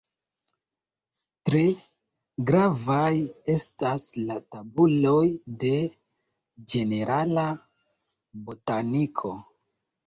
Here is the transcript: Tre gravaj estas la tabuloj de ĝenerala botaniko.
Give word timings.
Tre 1.49 1.61
gravaj 2.47 3.11
estas 3.57 4.09
la 4.31 4.39
tabuloj 4.57 5.23
de 5.67 5.73
ĝenerala 6.75 7.49
botaniko. 8.51 9.39